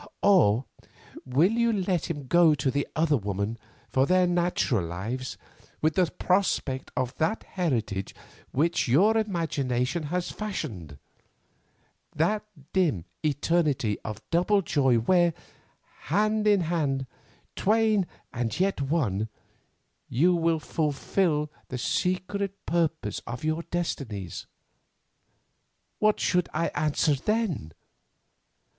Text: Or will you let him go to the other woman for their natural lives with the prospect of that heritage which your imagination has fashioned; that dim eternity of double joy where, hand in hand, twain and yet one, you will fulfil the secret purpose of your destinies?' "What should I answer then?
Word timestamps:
Or 0.23 0.65
will 1.25 1.51
you 1.51 1.71
let 1.71 2.09
him 2.09 2.25
go 2.25 2.55
to 2.55 2.71
the 2.71 2.87
other 2.95 3.15
woman 3.17 3.59
for 3.87 4.07
their 4.07 4.25
natural 4.25 4.83
lives 4.83 5.37
with 5.79 5.93
the 5.93 6.07
prospect 6.07 6.89
of 6.97 7.15
that 7.19 7.43
heritage 7.43 8.15
which 8.49 8.87
your 8.87 9.15
imagination 9.15 10.01
has 10.09 10.31
fashioned; 10.31 10.97
that 12.15 12.43
dim 12.73 13.05
eternity 13.21 13.99
of 13.99 14.27
double 14.31 14.63
joy 14.63 14.95
where, 14.97 15.35
hand 16.05 16.47
in 16.47 16.61
hand, 16.61 17.05
twain 17.55 18.07
and 18.33 18.59
yet 18.59 18.81
one, 18.81 19.29
you 20.09 20.35
will 20.35 20.57
fulfil 20.59 21.51
the 21.67 21.77
secret 21.77 22.65
purpose 22.65 23.19
of 23.27 23.43
your 23.43 23.61
destinies?' 23.69 24.47
"What 25.99 26.19
should 26.19 26.49
I 26.55 26.69
answer 26.69 27.13
then? 27.13 27.73